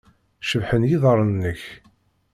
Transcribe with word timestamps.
Cebḥen 0.49 0.87
yiḍarren-nnek. 0.89 1.61